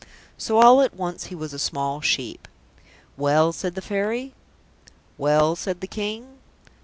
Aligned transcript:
So 0.35 0.59
all 0.59 0.81
at 0.81 0.95
once 0.95 1.25
he 1.25 1.35
was 1.35 1.53
a 1.53 1.59
small 1.59 2.01
sheep. 2.01 2.47
"Well?" 3.17 3.53
said 3.53 3.75
the 3.75 3.83
Fairy. 3.83 4.33
"Well?" 5.15 5.55
said 5.55 5.79
the 5.79 5.85
King. 5.85 6.39